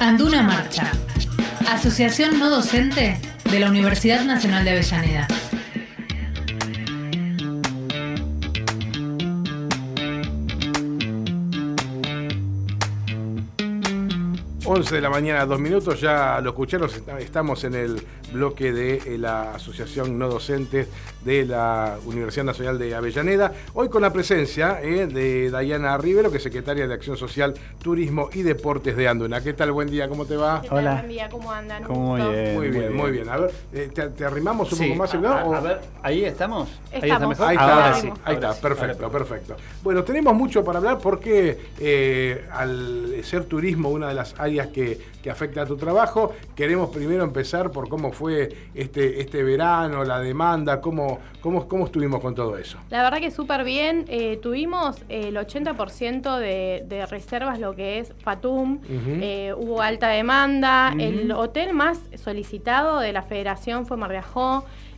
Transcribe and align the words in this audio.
Anduna 0.00 0.42
Marcha, 0.42 0.90
Asociación 1.68 2.38
No 2.38 2.48
Docente 2.48 3.20
de 3.44 3.60
la 3.60 3.68
Universidad 3.68 4.24
Nacional 4.24 4.64
de 4.64 4.70
Avellaneda. 4.70 5.28
11 14.64 14.94
de 14.94 15.00
la 15.02 15.10
mañana, 15.10 15.44
dos 15.44 15.60
minutos, 15.60 16.00
ya 16.00 16.40
lo 16.40 16.50
escucharon, 16.50 16.88
estamos 17.18 17.64
en 17.64 17.74
el 17.74 18.00
bloque 18.32 18.72
de 18.72 19.02
eh, 19.04 19.18
la 19.18 19.54
Asociación 19.54 20.18
No 20.18 20.28
Docentes 20.28 20.88
de 21.24 21.44
la 21.44 21.98
Universidad 22.06 22.44
Nacional 22.44 22.78
de 22.78 22.94
Avellaneda. 22.94 23.52
Hoy 23.74 23.88
con 23.88 24.02
la 24.02 24.12
presencia 24.12 24.80
eh, 24.82 25.06
de 25.06 25.50
Dayana 25.50 25.96
Rivero, 25.98 26.30
que 26.30 26.38
es 26.38 26.42
secretaria 26.42 26.86
de 26.86 26.94
Acción 26.94 27.16
Social, 27.16 27.54
Turismo 27.82 28.30
y 28.32 28.42
Deportes 28.42 28.96
de 28.96 29.08
Anduna. 29.08 29.42
¿Qué 29.42 29.52
tal? 29.52 29.72
Buen 29.72 29.90
día, 29.90 30.08
¿cómo 30.08 30.24
te 30.24 30.36
va? 30.36 30.62
Hola. 30.70 30.94
Buen 30.94 31.08
día, 31.08 31.28
¿cómo 31.28 31.52
andan? 31.52 31.84
muy, 31.88 32.68
bien, 32.68 32.96
muy 32.96 33.10
bien, 33.10 33.28
A 33.28 33.36
ver, 33.36 33.50
eh, 33.72 33.90
te, 33.92 34.24
arrimamos 34.24 34.72
un 34.72 34.78
poco 34.78 34.94
más? 34.94 35.14
A, 35.14 35.60
ver, 35.60 35.80
¿ahí 36.02 36.24
estamos? 36.24 36.68
¿Ahí, 36.92 37.10
está 37.10 37.26
mejor? 37.26 37.46
ahí 37.46 37.56
está, 37.56 37.94
sí. 37.94 38.12
Ahí 38.24 38.34
está, 38.34 38.54
perfecto, 38.54 39.10
perfecto. 39.10 39.56
Bueno, 39.82 40.02
tenemos 40.04 40.34
mucho 40.34 40.64
para 40.64 40.78
hablar 40.78 40.98
porque 40.98 41.58
al 42.52 43.14
ser 43.22 43.44
turismo 43.44 43.90
una 43.90 44.08
de 44.08 44.14
las 44.14 44.34
áreas 44.38 44.68
que, 44.68 45.20
afecta 45.30 45.62
a 45.62 45.66
tu 45.66 45.76
trabajo, 45.76 46.34
queremos 46.56 46.90
primero 46.90 47.22
empezar 47.22 47.70
por 47.70 47.88
cómo 47.88 48.10
fue 48.10 48.48
este, 48.74 49.20
este 49.20 49.42
verano, 49.42 50.02
la 50.02 50.18
demanda, 50.18 50.80
cómo, 50.80 51.09
cómo, 51.40 51.66
cómo 51.68 51.86
estuvimos 51.86 52.20
con 52.20 52.34
todo 52.34 52.56
eso. 52.58 52.78
La 52.90 53.02
verdad 53.02 53.18
que 53.18 53.30
súper 53.30 53.64
bien. 53.64 54.04
Eh, 54.08 54.38
tuvimos 54.42 55.02
el 55.08 55.36
80% 55.36 56.38
de, 56.38 56.84
de, 56.86 57.06
reservas, 57.06 57.58
lo 57.58 57.74
que 57.74 57.98
es 57.98 58.12
Fatum. 58.18 58.80
Eh, 58.88 59.54
hubo 59.56 59.82
alta 59.82 60.08
demanda. 60.08 60.92
El 60.98 61.32
hotel 61.32 61.72
más 61.72 62.00
solicitado 62.16 63.00
de 63.00 63.12
la 63.12 63.22
federación 63.22 63.86
fue 63.86 63.96
Mar 63.96 64.10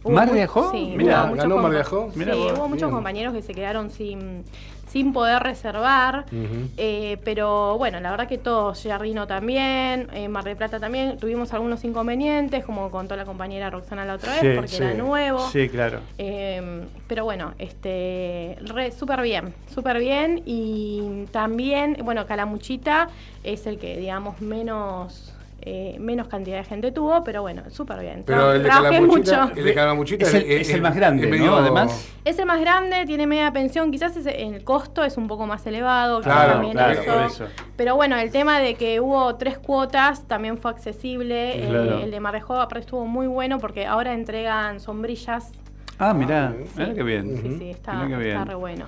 ¿Mar 0.04 0.32
de 0.32 0.42
Ajó? 0.42 0.70
Sí, 0.72 0.94
Mira, 0.96 1.30
ganó 1.34 1.58
Mar 1.58 1.72
de 1.72 1.80
Ajó. 1.80 2.10
Sí, 2.14 2.22
hubo 2.22 2.68
muchos 2.68 2.90
compañeros 2.90 3.32
que 3.34 3.42
se 3.42 3.54
quedaron 3.54 3.90
sin 3.90 4.44
sin 4.92 5.14
poder 5.14 5.42
reservar. 5.42 6.26
Eh, 6.76 7.16
pero 7.24 7.78
bueno, 7.78 7.98
la 8.00 8.10
verdad 8.10 8.28
que 8.28 8.36
todos, 8.36 8.82
Jardino 8.82 9.26
también, 9.26 10.08
eh, 10.12 10.28
Mar 10.28 10.44
del 10.44 10.56
Plata 10.56 10.78
también, 10.78 11.16
tuvimos 11.16 11.54
algunos 11.54 11.82
inconvenientes, 11.84 12.62
como 12.62 12.90
contó 12.90 13.16
la 13.16 13.24
compañera 13.24 13.70
Roxana 13.70 14.04
la 14.04 14.14
otra 14.14 14.38
vez, 14.38 14.54
porque 14.54 14.76
era 14.76 14.92
nuevo. 14.92 15.48
Sí, 15.48 15.70
claro. 15.70 16.00
Eh, 16.18 16.84
pero 17.08 17.24
bueno, 17.24 17.54
este 17.58 18.58
súper 18.94 19.22
bien, 19.22 19.54
súper 19.74 19.98
bien. 19.98 20.42
Y 20.44 21.24
también, 21.30 21.96
bueno, 22.04 22.26
Calamuchita 22.26 23.08
es 23.44 23.66
el 23.66 23.78
que, 23.78 23.96
digamos, 23.96 24.42
menos 24.42 25.32
eh, 25.64 25.96
menos 26.00 26.26
cantidad 26.26 26.56
de 26.56 26.64
gente 26.64 26.90
tuvo, 26.90 27.22
pero 27.22 27.42
bueno, 27.42 27.62
súper 27.70 28.00
bien. 28.00 28.24
Pero 28.26 28.52
el 28.52 28.64
de, 28.64 28.68
Calamuchita, 28.68 29.52
el 29.54 29.64
de 29.64 29.74
Calamuchita 29.74 30.26
es, 30.26 30.34
es, 30.34 30.70
el, 30.70 30.82
más 30.82 30.96
grande, 30.96 31.26
¿no? 31.38 31.56
Además. 31.56 32.08
Es 32.24 32.36
el 32.40 32.46
más 32.46 32.60
grande, 32.60 33.04
tiene 33.06 33.28
media 33.28 33.52
pensión, 33.52 33.92
quizás 33.92 34.16
el 34.26 34.64
costo 34.64 35.04
es 35.04 35.16
un 35.16 35.28
poco 35.28 35.46
más 35.46 35.64
elevado. 35.64 36.20
Claro, 36.20 36.68
claro 36.72 37.26
eso. 37.26 37.46
Pero 37.76 37.94
bueno, 37.94 38.16
el 38.16 38.32
tema 38.32 38.58
de 38.58 38.74
que 38.74 38.98
hubo 39.00 39.36
tres 39.36 39.56
cuotas 39.56 40.26
también 40.26 40.58
fue 40.58 40.72
accesible. 40.72 41.62
Eh, 41.62 42.02
el 42.02 42.10
de 42.10 42.18
Marrejó 42.18 42.66
estuvo 42.76 43.06
muy 43.06 43.28
bueno 43.28 43.60
porque 43.60 43.86
ahora 43.86 44.14
entregan 44.14 44.80
sombrillas. 44.80 45.52
Ah, 45.98 46.12
mirá, 46.12 46.52
mirá 46.76 46.92
qué 46.92 47.02
bien. 47.04 47.36
Sí, 47.40 47.56
sí, 47.58 47.70
está, 47.70 48.04
está 48.04 48.44
re 48.44 48.54
bueno. 48.56 48.86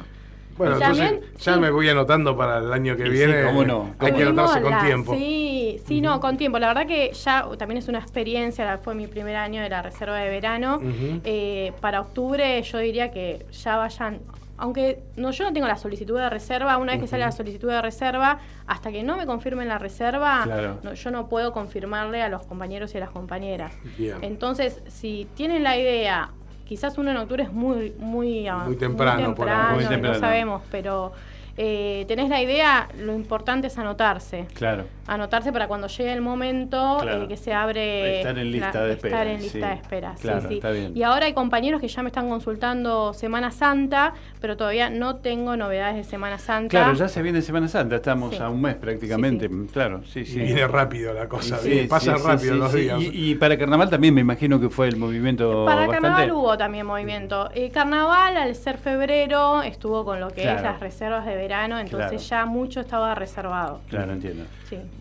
Bueno, 0.56 0.76
entonces 0.76 1.20
ya 1.38 1.56
me 1.56 1.70
voy 1.70 1.88
anotando 1.88 2.36
para 2.36 2.58
el 2.58 2.72
año 2.72 2.96
que 2.96 3.08
viene. 3.08 3.40
Sí, 3.40 3.46
¿cómo 3.46 3.64
no? 3.64 3.94
Hay 3.98 4.12
que 4.12 4.22
anotarse 4.22 4.60
con 4.60 4.78
tiempo. 4.80 5.14
Sí, 5.14 5.43
sí, 5.84 6.00
no, 6.00 6.20
con 6.20 6.36
tiempo. 6.36 6.58
La 6.58 6.68
verdad 6.68 6.86
que 6.86 7.12
ya 7.12 7.46
también 7.58 7.78
es 7.78 7.88
una 7.88 7.98
experiencia, 7.98 8.78
fue 8.78 8.94
mi 8.94 9.06
primer 9.06 9.36
año 9.36 9.62
de 9.62 9.68
la 9.68 9.82
reserva 9.82 10.18
de 10.18 10.30
verano. 10.30 10.80
Eh, 11.24 11.72
para 11.80 12.00
octubre 12.00 12.62
yo 12.62 12.78
diría 12.78 13.10
que 13.10 13.46
ya 13.52 13.76
vayan 13.76 14.20
aunque 14.56 15.02
no, 15.16 15.32
yo 15.32 15.44
no 15.44 15.52
tengo 15.52 15.66
la 15.66 15.76
solicitud 15.76 16.16
de 16.16 16.30
reserva, 16.30 16.76
una 16.78 16.92
vez 16.92 17.00
que 17.00 17.08
sale 17.08 17.24
la 17.24 17.32
solicitud 17.32 17.68
de 17.68 17.82
reserva, 17.82 18.38
hasta 18.66 18.92
que 18.92 19.02
no 19.02 19.16
me 19.16 19.26
confirmen 19.26 19.66
la 19.66 19.78
reserva, 19.78 20.78
yo 20.94 21.10
no 21.10 21.28
puedo 21.28 21.52
confirmarle 21.52 22.22
a 22.22 22.28
los 22.28 22.46
compañeros 22.46 22.94
y 22.94 22.98
a 22.98 23.00
las 23.00 23.10
compañeras. 23.10 23.74
Entonces, 24.22 24.80
si 24.86 25.26
tienen 25.34 25.62
la 25.62 25.76
idea 25.76 26.30
quizás 26.64 26.96
uno 26.96 27.10
en 27.10 27.18
octubre 27.18 27.42
es 27.42 27.52
muy 27.52 27.94
muy, 27.98 28.48
muy 28.48 28.76
temprano, 28.76 29.16
muy 29.16 29.34
temprano, 29.34 29.98
no 30.00 30.14
sabemos, 30.14 30.62
pero 30.70 31.12
eh, 31.56 32.04
tenés 32.08 32.28
la 32.28 32.42
idea, 32.42 32.88
lo 32.98 33.14
importante 33.14 33.68
es 33.68 33.78
anotarse. 33.78 34.46
Claro. 34.54 34.86
Anotarse 35.06 35.52
para 35.52 35.68
cuando 35.68 35.86
llegue 35.86 36.12
el 36.12 36.20
momento 36.20 36.98
eh, 37.06 37.26
que 37.28 37.36
se 37.36 37.52
abre. 37.52 38.18
Estar 38.18 38.38
en 38.38 38.50
lista 38.50 38.84
de 38.84 38.92
espera. 38.94 39.16
Estar 39.16 39.26
en 39.26 39.42
lista 39.42 39.68
de 39.68 39.74
espera. 39.74 40.16
sí, 40.16 40.60
sí. 40.62 40.92
Y 40.94 41.02
ahora 41.02 41.26
hay 41.26 41.34
compañeros 41.34 41.80
que 41.80 41.88
ya 41.88 42.02
me 42.02 42.08
están 42.08 42.28
consultando 42.28 43.12
Semana 43.12 43.50
Santa, 43.50 44.14
pero 44.40 44.56
todavía 44.56 44.90
no 44.90 45.16
tengo 45.16 45.56
novedades 45.56 45.96
de 45.96 46.04
Semana 46.04 46.38
Santa. 46.38 46.70
Claro, 46.70 46.94
ya 46.94 47.08
se 47.08 47.22
viene 47.22 47.42
Semana 47.42 47.68
Santa, 47.68 47.96
estamos 47.96 48.40
a 48.40 48.48
un 48.48 48.62
mes 48.62 48.74
prácticamente. 48.76 49.48
Claro, 49.72 50.02
sí, 50.04 50.24
sí. 50.24 50.40
viene 50.40 50.66
rápido 50.66 51.12
la 51.12 51.28
cosa, 51.28 51.60
pasa 51.88 52.16
rápido 52.16 52.56
los 52.56 52.72
días. 52.72 52.98
Y, 53.00 53.34
para 53.36 53.58
Carnaval 53.58 53.90
también 53.90 54.14
me 54.14 54.22
imagino 54.22 54.58
que 54.58 54.70
fue 54.70 54.88
el 54.88 54.96
movimiento. 54.96 55.64
Para 55.66 55.86
Carnaval 55.86 56.32
hubo 56.32 56.56
también 56.56 56.86
movimiento. 56.86 57.50
El 57.50 57.70
Carnaval, 57.70 58.36
al 58.38 58.54
ser 58.54 58.78
febrero, 58.78 59.62
estuvo 59.62 60.04
con 60.04 60.18
lo 60.18 60.30
que 60.30 60.42
es 60.42 60.62
las 60.62 60.80
reservas 60.80 61.26
de 61.26 61.43
verano, 61.44 61.78
entonces 61.78 62.26
ya 62.28 62.46
mucho 62.46 62.80
estaba 62.80 63.14
reservado. 63.14 63.80
Claro, 63.88 64.12
entiendo. 64.12 64.44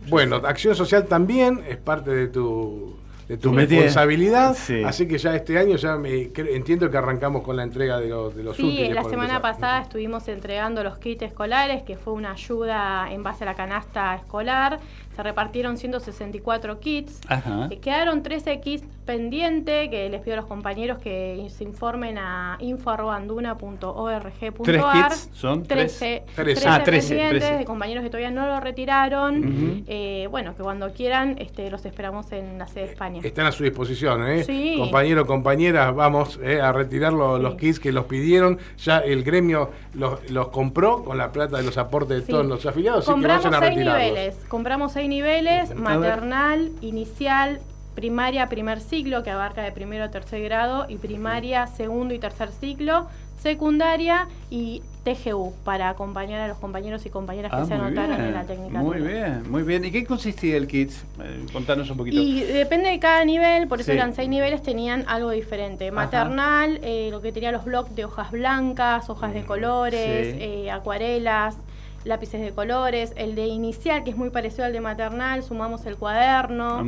Bueno, 0.09 0.35
Acción 0.35 0.75
Social 0.75 1.05
también 1.05 1.63
es 1.67 1.77
parte 1.77 2.11
de 2.11 2.27
tu 2.27 2.97
de 3.27 3.37
tu 3.37 3.53
responsabilidad. 3.53 4.55
Así 4.85 5.07
que 5.07 5.17
ya 5.17 5.35
este 5.35 5.57
año 5.57 5.75
ya 5.75 5.97
me, 5.97 6.31
entiendo 6.35 6.89
que 6.89 6.97
arrancamos 6.97 7.43
con 7.43 7.55
la 7.55 7.63
entrega 7.63 7.99
de, 7.99 8.09
los, 8.09 8.35
de 8.35 8.43
los 8.43 8.57
sí, 8.57 8.89
la 8.89 9.03
semana 9.03 9.41
pasada 9.41 9.81
estuvimos 9.81 10.27
entregando 10.27 10.83
los 10.83 10.97
kits 10.97 11.23
escolares, 11.23 11.83
que 11.83 11.97
fue 11.97 12.13
una 12.13 12.31
ayuda 12.31 13.11
en 13.11 13.23
base 13.23 13.43
a 13.43 13.47
la 13.47 13.55
canasta 13.55 14.15
escolar 14.15 14.79
se 15.15 15.23
repartieron 15.23 15.77
164 15.77 16.79
kits. 16.79 17.21
Eh, 17.69 17.77
quedaron 17.79 18.23
13 18.23 18.59
kits 18.61 18.83
pendientes 19.05 19.89
que 19.89 20.09
les 20.09 20.21
pido 20.21 20.33
a 20.33 20.37
los 20.37 20.47
compañeros 20.47 20.97
que 20.97 21.45
se 21.49 21.63
informen 21.63 22.17
a 22.17 22.57
info.anduna.org.ar. 22.59 24.33
¿Tres 24.63 24.83
kits 24.93 25.29
son? 25.33 25.63
13, 25.63 26.23
13. 26.35 26.67
Ah, 26.67 26.83
13, 26.83 27.15
pendientes 27.15 27.59
de 27.59 27.65
compañeros 27.65 28.03
que 28.03 28.09
todavía 28.09 28.31
no 28.31 28.47
lo 28.47 28.59
retiraron. 28.59 29.83
Eh, 29.87 30.27
bueno, 30.31 30.55
que 30.55 30.63
cuando 30.63 30.91
quieran 30.93 31.35
este, 31.37 31.69
los 31.69 31.85
esperamos 31.85 32.31
en 32.31 32.57
la 32.57 32.65
sede 32.65 32.85
de 32.85 32.89
España. 33.17 33.27
Están 33.27 33.45
a 33.47 33.51
su 33.51 33.63
disposición, 33.63 34.27
¿eh? 34.27 34.43
Sí. 34.43 34.75
Compañeros, 34.77 35.25
compañeras, 35.25 35.93
vamos 35.95 36.39
eh, 36.43 36.61
a 36.61 36.71
retirar 36.71 37.13
los, 37.13 37.55
kits 37.55 37.79
que 37.79 37.91
los 37.91 38.05
pidieron. 38.05 38.59
Ya 38.77 38.99
el 38.99 39.23
gremio 39.23 39.69
los, 39.93 40.29
los, 40.29 40.49
compró 40.49 41.03
con 41.03 41.17
la 41.17 41.31
plata 41.31 41.57
de 41.57 41.63
los 41.63 41.77
aportes 41.77 42.25
de 42.25 42.31
todos 42.31 42.45
los 42.45 42.65
afiliados. 42.65 43.05
Compramos 43.05 43.45
así 43.45 43.53
que 43.53 43.59
vayan 43.59 43.87
a 43.87 43.97
seis 43.97 44.07
niveles. 44.07 44.35
Compramos 44.47 44.91
seis 44.93 45.09
niveles, 45.09 45.75
maternal, 45.75 46.71
inicial, 46.81 47.59
primaria, 47.95 48.49
primer 48.49 48.79
ciclo, 48.79 49.23
que 49.23 49.29
abarca 49.29 49.61
de 49.61 49.71
primero 49.71 50.05
a 50.05 50.11
tercer 50.11 50.41
grado, 50.43 50.85
y 50.89 50.97
primaria, 50.97 51.67
segundo 51.67 52.13
y 52.13 52.19
tercer 52.19 52.49
ciclo, 52.51 53.07
secundaria 53.37 54.27
y 54.49 54.81
TGU, 55.03 55.53
para 55.63 55.89
acompañar 55.89 56.41
a 56.41 56.47
los 56.47 56.57
compañeros 56.57 57.05
y 57.05 57.09
compañeras 57.09 57.51
que 57.51 57.57
ah, 57.57 57.65
se 57.65 57.73
anotaron 57.73 58.21
en 58.21 58.33
la 58.33 58.43
técnica. 58.45 58.79
Muy 58.79 59.01
bien, 59.01 59.43
muy 59.49 59.63
bien. 59.63 59.83
¿Y 59.83 59.91
qué 59.91 60.05
consistía 60.05 60.55
el 60.57 60.67
kit? 60.67 60.91
Eh, 61.21 61.45
contanos 61.51 61.89
un 61.89 61.97
poquito. 61.97 62.19
Y 62.19 62.41
depende 62.41 62.89
de 62.89 62.99
cada 62.99 63.25
nivel, 63.25 63.67
por 63.67 63.81
eso 63.81 63.91
eran 63.91 64.13
seis 64.13 64.29
niveles, 64.29 64.63
tenían 64.63 65.03
algo 65.07 65.31
diferente. 65.31 65.91
Maternal, 65.91 66.79
eh, 66.83 67.09
lo 67.11 67.21
que 67.21 67.31
tenía 67.31 67.51
los 67.51 67.65
bloques 67.65 67.95
de 67.95 68.05
hojas 68.05 68.31
blancas, 68.31 69.09
hojas 69.09 69.33
de 69.33 69.41
mm, 69.41 69.45
colores, 69.45 70.35
eh, 70.39 70.71
acuarelas, 70.71 71.57
lápices 72.05 72.41
de 72.41 72.51
colores, 72.51 73.13
el 73.15 73.35
de 73.35 73.47
inicial, 73.47 74.03
que 74.03 74.09
es 74.11 74.17
muy 74.17 74.29
parecido 74.29 74.65
al 74.65 74.73
de 74.73 74.81
maternal, 74.81 75.43
sumamos 75.43 75.85
el 75.85 75.97
cuaderno, 75.97 76.83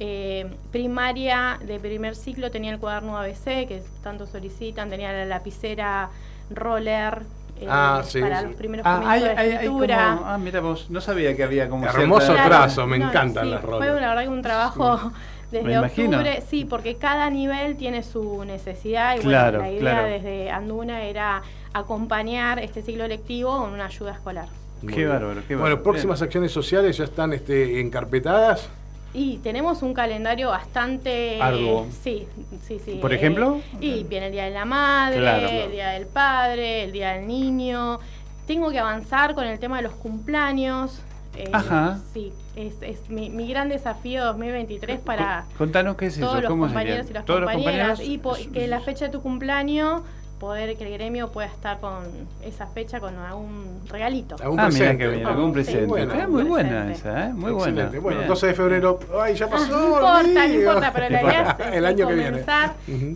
eh, 0.00 0.50
primaria 0.72 1.58
de 1.64 1.78
primer 1.78 2.16
ciclo 2.16 2.50
tenía 2.50 2.72
el 2.72 2.78
cuaderno 2.78 3.18
ABC, 3.18 3.66
que 3.66 3.82
tanto 4.02 4.26
solicitan, 4.26 4.90
tenía 4.90 5.12
la 5.12 5.24
lapicera 5.24 6.10
roller, 6.50 7.22
eh, 7.60 7.66
ah, 7.68 8.02
para 8.20 8.42
los 8.42 8.54
primeros 8.54 8.86
ah, 8.86 9.02
hay, 9.04 9.22
de 9.22 9.54
escritura. 9.54 10.20
ah, 10.24 10.38
mira 10.38 10.60
vos, 10.60 10.90
no 10.90 11.00
sabía 11.00 11.36
que 11.36 11.42
había 11.42 11.68
como 11.68 11.86
hermoso 11.86 12.34
trazo, 12.34 12.86
me 12.86 12.96
encantan 12.96 13.50
las 13.50 13.62
rollers. 13.62 13.92
Fue 13.92 14.00
la 14.00 14.08
verdad 14.08 14.22
que 14.22 14.28
un 14.28 14.42
trabajo 14.42 15.12
desde 15.50 15.78
octubre, 15.78 16.42
sí, 16.48 16.64
porque 16.64 16.96
cada 16.96 17.30
nivel 17.30 17.76
tiene 17.76 18.02
su 18.02 18.44
necesidad 18.44 19.16
y 19.16 19.24
bueno, 19.24 19.58
la 19.58 19.70
idea 19.70 20.04
desde 20.04 20.50
Anduna 20.50 21.02
era 21.02 21.42
acompañar 21.72 22.58
este 22.58 22.82
ciclo 22.82 23.06
lectivo 23.08 23.58
con 23.58 23.72
una 23.72 23.86
ayuda 23.86 24.12
escolar. 24.12 24.48
qué 24.86 25.06
bárbaro, 25.06 25.42
qué 25.46 25.56
Bueno, 25.56 25.82
próximas 25.82 26.22
acciones 26.22 26.52
sociales 26.52 26.96
ya 26.96 27.04
están 27.04 27.32
este, 27.32 27.80
encarpetadas. 27.80 28.68
Y 29.14 29.38
tenemos 29.38 29.82
un 29.82 29.94
calendario 29.94 30.50
bastante... 30.50 31.40
Arduo. 31.40 31.86
Sí, 32.02 32.26
sí, 32.62 32.78
sí. 32.84 32.98
¿Por 33.00 33.12
ejemplo? 33.12 33.60
Y 33.80 34.04
viene 34.04 34.26
el 34.26 34.32
Día 34.32 34.44
de 34.44 34.50
la 34.50 34.64
Madre, 34.64 35.64
el 35.64 35.72
Día 35.72 35.88
del 35.90 36.06
Padre, 36.06 36.84
el 36.84 36.92
Día 36.92 37.14
del 37.14 37.26
Niño. 37.26 38.00
Tengo 38.46 38.70
que 38.70 38.78
avanzar 38.78 39.34
con 39.34 39.46
el 39.46 39.58
tema 39.58 39.78
de 39.78 39.84
los 39.84 39.94
cumpleaños. 39.94 41.00
Eh, 41.36 41.48
Ajá. 41.52 41.98
Sí, 42.12 42.32
es, 42.56 43.08
mi, 43.08 43.48
gran 43.48 43.68
desafío 43.68 44.24
2023 44.24 45.00
para 45.00 45.44
Contanos 45.56 45.96
qué 45.96 46.06
es 46.06 46.18
todos 46.18 46.32
eso, 46.32 46.40
los 46.42 46.50
compañeros 46.50 47.08
y 47.08 47.12
las 47.12 47.24
compañeras. 47.24 48.00
Y 48.00 48.20
que 48.52 48.66
la 48.66 48.80
fecha 48.80 49.06
de 49.06 49.12
tu 49.12 49.22
cumpleaños 49.22 50.02
poder 50.38 50.76
que 50.76 50.84
el 50.84 50.92
gremio 50.92 51.30
pueda 51.30 51.48
estar 51.48 51.80
con 51.80 52.04
esa 52.42 52.66
fecha 52.66 53.00
con 53.00 53.16
algún 53.16 53.80
regalito. 53.88 54.36
Algún 54.40 54.60
ah, 54.60 54.66
presente. 54.66 55.08
Mira 55.08 55.18
que 55.18 55.24
algún 55.24 55.52
presente. 55.52 56.26
muy 56.26 56.44
buena 56.44 56.92
esa, 56.92 57.26
¿eh? 57.26 57.32
Muy 57.32 57.52
buena. 57.52 57.90
Bueno, 58.00 58.22
12 58.22 58.46
de 58.46 58.54
febrero, 58.54 59.00
ay, 59.20 59.34
ya 59.34 59.48
pasó. 59.48 59.68
no 59.68 59.86
importa, 59.86 60.46
no 60.48 60.54
importa, 60.54 60.92
pero 60.92 61.10
la 61.10 61.22
idea 61.22 61.56
es 61.58 61.74
el 61.76 61.86
año 61.86 62.08
que 62.08 62.14
viene. 62.14 62.44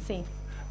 Sí. 0.07 0.25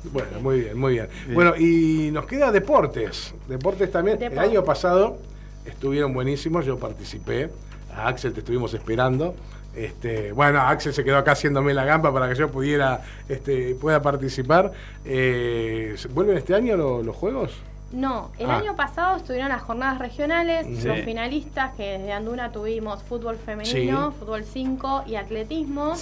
Bueno, 0.04 0.40
muy 0.42 0.62
bien, 0.62 0.80
muy 0.80 0.94
bien, 0.94 1.08
Bueno, 1.34 1.56
y 1.56 2.10
nos 2.12 2.26
queda 2.26 2.52
deportes. 2.52 3.34
Deportes 3.48 3.92
también. 3.92 4.22
El 4.22 4.40
año 4.40 4.64
pasado 4.64 5.18
estuvieron 5.66 6.14
buenísimos, 6.14 6.66
yo 6.66 6.78
participé. 6.78 7.50
A 7.96 8.08
Axel 8.08 8.34
te 8.34 8.40
estuvimos 8.40 8.74
esperando. 8.74 9.36
Este, 9.76 10.32
bueno, 10.34 10.62
Axel 10.62 10.94
se 10.94 11.04
quedó 11.04 11.18
acá 11.18 11.32
haciéndome 11.32 11.74
la 11.74 11.86
gamba 11.86 12.12
para 12.12 12.28
que 12.28 12.36
yo 12.36 12.50
pudiera 12.52 13.02
este, 13.30 13.76
pueda 13.76 14.02
participar. 14.02 14.72
Eh, 15.06 15.96
¿Vuelven 16.10 16.38
este 16.38 16.56
año 16.56 16.76
los 16.76 17.16
juegos? 17.16 17.52
No, 17.92 18.32
el 18.40 18.50
ah. 18.50 18.58
año 18.58 18.76
pasado 18.76 19.18
estuvieron 19.18 19.50
las 19.50 19.62
jornadas 19.64 20.00
regionales, 20.00 20.86
los 20.86 21.00
finalistas, 21.02 21.74
que 21.74 21.98
desde 21.98 22.14
Anduna 22.14 22.52
tuvimos 22.52 23.04
fútbol 23.04 23.36
femenino, 23.36 24.14
fútbol 24.14 24.46
5 24.46 25.04
y 25.08 25.16
atletismo. 25.16 25.94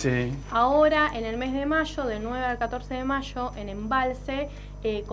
Ahora, 0.51 1.09
en 1.13 1.25
el 1.25 1.37
mes 1.37 1.53
de 1.53 1.65
mayo, 1.65 2.05
del 2.05 2.23
9 2.23 2.45
al 2.45 2.57
14 2.59 2.93
de 2.93 3.03
mayo, 3.03 3.51
en 3.55 3.69
Embalse, 3.69 4.49
eh, 4.83 5.03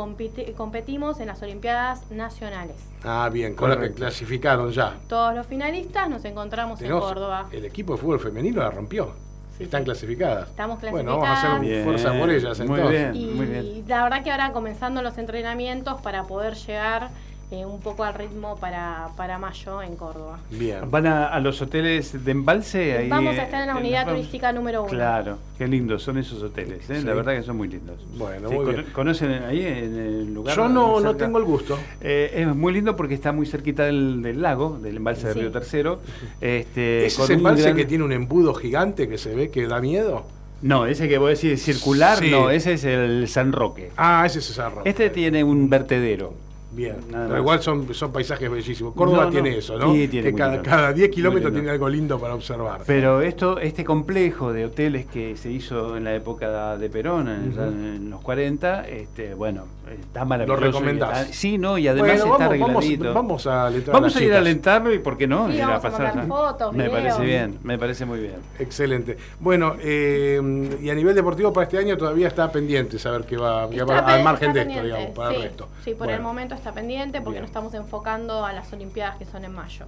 competimos 0.57 1.21
en 1.21 1.27
las 1.27 1.43
Olimpiadas 1.43 2.11
Nacionales. 2.11 2.77
Ah, 3.05 3.29
bien, 3.33 3.55
con 3.55 3.71
la 3.71 3.81
que 3.81 3.93
clasificaron 3.93 4.71
ya. 4.71 4.95
Todos 5.09 5.35
los 5.35 5.47
finalistas 5.47 6.09
nos 6.09 6.25
encontramos 6.25 6.81
en 6.83 6.91
Córdoba. 6.91 7.47
El 7.51 7.65
equipo 7.65 7.95
de 7.95 7.99
fútbol 7.99 8.21
femenino 8.21 8.63
la 8.63 8.71
rompió. 8.71 9.13
Están 9.59 9.85
clasificadas. 9.85 10.51
Estamos 10.51 10.79
clasificadas. 10.79 11.17
Bueno, 11.17 11.21
vamos 11.21 11.45
a 11.45 11.57
hacer 11.57 11.85
fuerza 11.85 12.19
por 12.19 12.31
ellas 12.31 12.61
entonces. 12.61 13.15
muy 13.15 13.47
bien. 13.47 13.65
Y 13.65 13.83
la 13.89 14.05
verdad 14.05 14.23
que 14.23 14.31
ahora 14.31 14.53
comenzando 14.53 15.03
los 15.03 15.17
entrenamientos 15.19 16.01
para 16.03 16.25
poder 16.25 16.55
llegar 16.55 17.09
eh, 17.51 17.65
un 17.65 17.81
poco 17.81 18.03
al 18.03 18.15
ritmo 18.15 18.57
para, 18.57 19.11
para 19.17 19.39
mayo 19.39 19.81
en 19.81 19.95
Córdoba. 19.95 20.41
Bien. 20.51 20.91
¿Van 20.91 21.07
a, 21.07 21.39
los 21.39 21.63
hoteles 21.63 22.25
de 22.25 22.33
embalse? 22.33 22.99
Ahí, 22.99 23.09
Vamos 23.09 23.39
a 23.39 23.45
estar 23.45 23.61
en 23.63 23.69
la 23.69 23.77
unidad 23.77 24.07
turística 24.09 24.53
número 24.53 24.83
uno. 24.83 24.91
Claro, 24.91 25.39
qué 25.57 25.69
lindos 25.69 26.03
son 26.03 26.19
esos 26.19 26.43
hoteles, 26.43 26.91
¿eh? 26.91 27.03
la 27.03 27.15
verdad 27.15 27.35
que 27.35 27.43
son 27.45 27.57
muy 27.57 27.69
lindos. 27.69 28.05
Bueno, 28.17 28.51
muy 28.51 28.75
bien. 28.75 28.87
¿Conocen 28.93 29.31
ahí 29.45 29.65
en 29.65 29.97
el 29.97 30.35
lugar? 30.35 30.57
Yo 30.57 30.69
no, 30.69 30.99
no 31.01 31.15
tengo 31.15 31.39
el 31.39 31.45
gusto. 31.45 31.79
Eh, 32.01 32.33
es 32.35 32.55
muy 32.55 32.73
lindo 32.73 32.97
porque 32.97 33.15
está 33.15 33.31
muy 33.31 33.47
cerquita 33.47 33.85
del, 33.85 34.43
lago, 34.43 34.79
del 34.83 34.97
embalse 34.97 35.29
de 35.29 35.35
Río 35.35 35.53
Tercero. 35.53 36.01
Este, 36.41 37.07
¿Es 37.07 37.19
ese 37.19 37.35
embalse 37.35 37.75
que 37.75 37.85
tiene 37.85 38.03
un 38.03 38.13
embudo 38.13 38.55
gigante 38.55 39.09
que 39.09 39.19
se 39.19 39.35
ve 39.35 39.51
que 39.51 39.67
da 39.69 39.81
miedo? 39.81 40.25
No, 40.63 40.87
ese 40.87 41.09
que 41.09 41.19
vos 41.19 41.29
decís 41.29 41.63
circular, 41.63 42.23
no, 42.25 42.51
ese 42.51 42.73
es 42.73 42.85
el 42.85 43.29
San 43.29 43.53
Roque. 43.53 43.93
Ah, 43.97 44.25
ese 44.27 44.39
es 44.39 44.49
el 44.49 44.55
San 44.57 44.75
Roque. 44.75 44.89
Este 44.89 45.11
tiene 45.11 45.45
un 45.45 45.69
vertedero. 45.69 46.46
Bien, 46.73 46.97
pero 47.11 47.39
igual 47.39 47.63
son, 47.63 47.95
son 47.95 48.13
paisajes 48.13 48.51
bellísimos. 48.51 48.93
Córdoba 48.95 49.31
tiene 49.31 49.57
eso, 49.57 49.79
¿no? 49.79 49.93
Sí, 49.93 50.09
tiene 50.09 50.31
que 50.31 50.37
cada, 50.37 50.61
cada 50.63 50.93
10 50.93 51.11
kilómetros 51.11 51.53
tiene 51.53 51.71
algo 51.71 51.89
lindo 51.89 52.19
para 52.19 52.35
observar. 52.35 52.83
Pero 52.87 53.23
esto, 53.23 53.59
este 53.59 53.85
complejo 53.85 54.53
de 54.53 54.67
hoteles 54.67 55.07
que 55.07 55.37
se 55.37 55.51
hizo 55.51 55.97
en 55.97 56.05
la 56.05 56.15
época 56.15 56.77
de 56.77 56.91
Perón, 56.91 57.29
en, 57.29 58.11
los 58.11 58.21
40, 58.21 58.89
este, 58.89 59.35
bueno, 59.35 59.65
está 59.91 60.25
maravilloso. 60.25 60.61
¿Lo 60.61 60.67
recomendás? 60.67 61.29
sí, 61.29 61.57
¿no? 61.57 61.79
Y 61.79 61.89
además 61.89 62.11
está 62.11 62.25
vamos, 62.25 62.41
arregladito. 62.41 63.15
Vamos, 63.15 63.47
a 63.47 63.67
alentar 63.67 63.95
Vamos 63.95 64.17
a, 64.17 64.25
ir 64.25 64.35
a 64.35 64.39
alentarlo 64.39 64.93
y 64.93 64.99
por 64.99 65.17
qué 65.17 65.27
no, 65.27 65.51
ir 65.53 65.63
a 65.63 65.81
pasar. 65.81 66.27
Fotos, 66.27 66.75
me 66.75 66.91
parece 66.91 67.23
bien, 67.23 67.59
me 67.63 67.79
parece 67.79 68.05
muy 68.05 68.19
bien. 68.19 68.37
Excelente. 68.59 69.17
Bueno, 69.41 69.77
eh, 69.81 70.41
y 70.83 70.91
a 70.91 70.95
nivel 70.95 71.15
deportivo 71.15 71.53
para 71.53 71.65
este 71.65 71.79
año 71.79 71.97
todavía 71.97 72.27
está 72.27 72.51
pendiente 72.51 72.99
saber 72.99 73.23
qué 73.25 73.37
va, 73.37 73.65
al 73.65 74.25
margen 74.25 74.53
de 74.53 74.63
esto, 74.63 74.83
digamos, 74.83 75.11
para 75.11 75.35
el 75.35 75.43
resto. 75.43 75.69
Sí, 75.85 75.95
por 75.95 76.11
el 76.11 76.21
momento 76.21 76.56
está 76.57 76.73
pendiente 76.73 77.21
porque 77.21 77.41
nos 77.41 77.49
estamos 77.49 77.75
enfocando 77.75 78.45
a 78.45 78.53
las 78.53 78.73
Olimpiadas 78.73 79.17
que 79.17 79.25
son 79.25 79.45
en 79.45 79.53
mayo. 79.53 79.87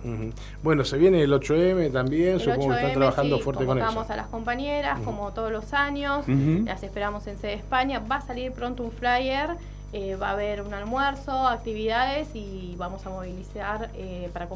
Bueno, 0.63 0.85
se 0.85 0.97
viene 0.99 1.23
el 1.23 1.33
8M 1.33 1.93
también, 1.93 2.41
supongo 2.41 2.69
que 2.69 2.77
están 2.77 2.93
trabajando 2.95 3.39
fuerte 3.39 3.65
con 3.65 3.79
eso. 3.79 4.07
a 4.09 4.17
las 4.17 4.27
compañeras, 4.29 5.01
como 5.05 5.33
todos 5.33 5.53
los 5.53 5.73
años, 5.73 6.27
las 6.29 6.83
esperamos 6.83 7.27
en 7.27 7.39
sede 7.39 7.55
España. 7.55 8.01
Va 8.01 8.17
a 8.17 8.21
salir 8.21 8.53
pronto 8.53 8.83
un 8.83 8.93
flyer. 8.93 9.51
Eh, 9.95 10.17
va 10.17 10.29
a 10.29 10.33
haber 10.33 10.61
un 10.61 10.75
almuerzo, 10.75 11.49
actividades 11.49 12.29
y 12.35 12.75
vamos 12.77 13.07
a 13.07 13.09
movilizar 13.09 13.91
eh, 13.95 14.29
para 14.35 14.47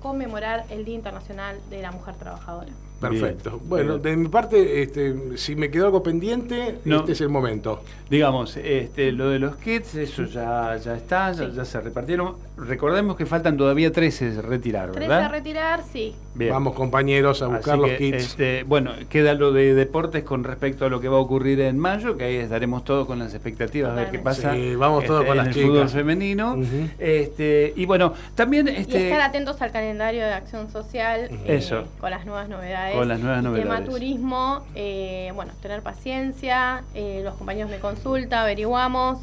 conmemorar 0.00 0.64
el 0.70 0.84
Día 0.84 0.94
Internacional 0.94 1.58
de 1.70 1.82
la 1.82 1.90
Mujer 1.90 2.14
Trabajadora. 2.14 2.70
Perfecto. 3.00 3.60
Bueno, 3.64 3.98
de 3.98 4.16
mi 4.16 4.28
parte, 4.28 4.82
este, 4.82 5.36
si 5.36 5.54
me 5.54 5.70
quedó 5.70 5.86
algo 5.86 6.02
pendiente, 6.02 6.78
este 6.84 7.12
es 7.12 7.20
el 7.20 7.28
momento. 7.28 7.82
Digamos, 8.08 8.56
este, 8.56 9.10
lo 9.12 9.28
de 9.30 9.40
los 9.40 9.56
kits, 9.56 9.96
eso 9.96 10.24
ya, 10.24 10.76
ya 10.76 10.94
está, 10.94 11.32
ya, 11.32 11.64
se 11.64 11.80
repartieron. 11.80 12.36
Recordemos 12.56 13.16
que 13.16 13.26
faltan 13.26 13.56
todavía 13.56 13.92
13 13.92 14.38
a 14.38 14.42
retirar, 14.42 14.92
¿verdad? 14.92 15.06
13 15.06 15.12
a 15.14 15.28
retirar, 15.28 15.82
sí. 15.92 16.14
Vamos 16.34 16.74
compañeros 16.74 17.42
a 17.42 17.48
buscar 17.48 17.78
los 17.78 17.90
kits. 17.92 18.16
Este, 18.16 18.62
bueno, 18.62 18.92
queda 19.10 19.34
lo 19.34 19.52
de 19.52 19.74
deportes 19.74 20.22
con 20.22 20.44
respecto 20.44 20.86
a 20.86 20.88
lo 20.88 21.00
que 21.00 21.08
va 21.08 21.16
a 21.16 21.20
ocurrir 21.20 21.60
en 21.60 21.78
mayo, 21.78 22.16
que 22.16 22.24
ahí 22.24 22.36
estaremos 22.36 22.84
todos 22.84 23.06
con 23.06 23.18
las 23.18 23.34
expectativas 23.34 23.94
de 23.94 24.02
ver 24.02 24.10
qué 24.10 24.18
pasa. 24.20 24.54
Sí, 24.54 24.74
vamos 24.76 25.04
todos 25.04 25.22
este, 25.22 25.28
con 25.28 25.36
las 25.36 25.48
el 25.48 25.64
fútbol 25.64 25.88
femenino. 25.88 26.56
este, 26.98 27.72
y 27.76 27.84
bueno, 27.84 28.14
también... 28.34 28.68
Este, 28.68 29.00
y 29.00 29.02
estar 29.04 29.20
atentos 29.20 29.60
al 29.60 29.72
calendario 29.72 30.22
de 30.22 30.32
acción 30.32 30.70
social 30.70 31.28
eso. 31.46 31.84
con 32.00 32.10
las 32.10 32.24
nuevas 32.24 32.48
novedades 32.48 32.85
con 32.94 33.08
las 33.08 33.20
nuevas 33.20 33.42
novedades. 33.42 33.68
Tema 33.68 33.84
turismo, 33.84 34.66
eh, 34.74 35.32
bueno, 35.34 35.52
tener 35.60 35.82
paciencia, 35.82 36.82
eh, 36.94 37.20
los 37.24 37.34
compañeros 37.34 37.70
de 37.70 37.78
consulta, 37.78 38.42
averiguamos, 38.42 39.18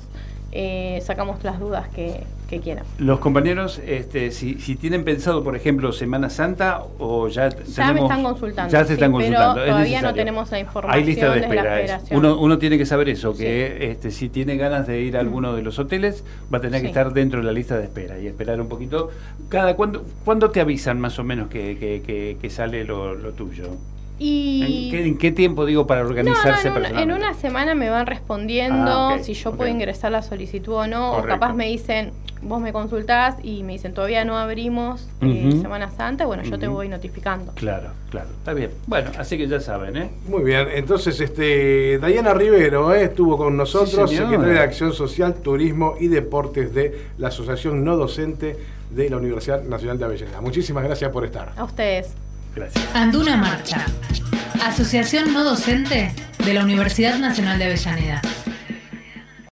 eh, 0.51 1.01
sacamos 1.05 1.43
las 1.43 1.59
dudas 1.59 1.87
que, 1.89 2.23
quieran. 2.59 2.85
Los 2.97 3.19
compañeros, 3.19 3.81
este, 3.85 4.31
si, 4.31 4.55
si, 4.59 4.75
tienen 4.75 5.03
pensado, 5.03 5.43
por 5.43 5.55
ejemplo, 5.55 5.91
Semana 5.91 6.29
Santa 6.29 6.83
o 6.99 7.27
ya, 7.27 7.49
ya 7.49 7.93
me 7.93 8.01
están 8.01 8.23
consultando. 8.23 8.71
Ya 8.71 8.85
se 8.85 8.93
están 8.93 9.11
consultando. 9.11 9.55
Pero 9.55 9.67
todavía 9.67 10.01
no 10.01 10.13
tenemos 10.13 10.51
la 10.51 10.59
información 10.59 10.97
Hay 10.97 11.05
lista 11.05 11.31
de 11.31 11.39
espera. 11.41 12.01
uno, 12.11 12.37
uno 12.39 12.57
tiene 12.57 12.77
que 12.77 12.85
saber 12.85 13.09
eso, 13.09 13.35
que 13.35 13.91
este, 13.91 14.11
si 14.11 14.29
tiene 14.29 14.57
ganas 14.57 14.87
de 14.87 15.01
ir 15.01 15.17
a 15.17 15.19
alguno 15.19 15.55
de 15.55 15.61
los 15.61 15.79
hoteles, 15.79 16.23
va 16.53 16.59
a 16.59 16.61
tener 16.61 16.81
que 16.81 16.87
estar 16.87 17.13
dentro 17.13 17.39
de 17.39 17.45
la 17.45 17.51
lista 17.51 17.77
de 17.77 17.83
espera 17.83 18.19
y 18.19 18.27
esperar 18.27 18.59
un 18.61 18.69
poquito. 18.69 19.09
Cada 19.49 19.75
¿Cuándo, 19.75 20.05
¿cuándo 20.23 20.51
te 20.51 20.61
avisan 20.61 20.99
más 20.99 21.19
o 21.19 21.23
menos 21.23 21.49
que, 21.49 21.77
que, 21.77 22.37
que, 22.39 22.49
sale 22.49 22.83
lo, 22.83 23.15
lo 23.15 23.31
tuyo? 23.31 23.65
¿En, 24.25 25.17
qué, 25.17 25.31
tiempo 25.31 25.65
digo 25.65 25.85
para 25.85 26.01
organizarse 26.01 26.69
no, 26.69 26.99
En 26.99 27.11
una 27.11 27.33
semana 27.33 27.75
me 27.75 27.89
van 27.89 28.07
respondiendo 28.07 28.91
ah, 28.91 29.17
si 29.21 29.33
yo 29.33 29.55
puedo 29.55 29.69
ingresar 29.69 30.11
la 30.11 30.21
solicitud 30.21 30.73
o 30.73 30.87
no, 30.87 31.17
o 31.17 31.23
capaz 31.23 31.53
me 31.53 31.67
dicen, 31.67 32.11
vos 32.41 32.61
me 32.61 32.71
consultás 32.71 33.35
y 33.43 33.63
me 33.63 33.73
dicen, 33.73 33.93
todavía 33.93 34.23
no 34.23 34.37
abrimos 34.37 35.09
eh, 35.21 35.51
Semana 35.61 35.89
Santa, 35.91 36.25
bueno, 36.25 36.43
yo 36.43 36.57
te 36.57 36.67
voy 36.67 36.87
notificando. 36.87 37.51
Claro, 37.53 37.89
claro, 38.09 38.29
está 38.29 38.53
bien. 38.53 38.71
Bueno, 38.87 39.11
así 39.17 39.37
que 39.37 39.47
ya 39.47 39.59
saben, 39.59 39.97
¿eh? 39.97 40.09
Muy 40.27 40.43
bien, 40.43 40.67
entonces 40.73 41.19
este 41.19 41.97
Dayana 41.99 42.33
Rivero 42.33 42.93
¿eh? 42.93 43.03
estuvo 43.03 43.37
con 43.37 43.57
nosotros, 43.57 44.09
secretaria 44.09 44.53
de 44.53 44.59
Acción 44.59 44.93
Social, 44.93 45.35
Turismo 45.35 45.95
y 45.99 46.07
Deportes 46.07 46.73
de 46.73 47.09
la 47.17 47.27
Asociación 47.27 47.83
No 47.83 47.97
Docente 47.97 48.55
de 48.89 49.09
la 49.09 49.17
Universidad 49.17 49.63
Nacional 49.63 49.97
de 49.97 50.05
Avellaneda. 50.05 50.39
Muchísimas 50.39 50.83
gracias 50.83 51.11
por 51.11 51.25
estar. 51.25 51.51
A 51.57 51.63
ustedes. 51.63 52.13
Anduna 52.93 53.35
Marcha, 53.35 53.85
Asociación 54.63 55.33
No 55.33 55.43
Docente 55.43 56.13
de 56.45 56.53
la 56.53 56.63
Universidad 56.63 57.17
Nacional 57.17 57.57
de 57.57 57.65
Avellaneda. 57.65 58.21